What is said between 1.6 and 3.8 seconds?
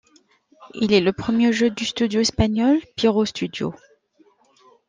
du studio espagnol Pyro Studios.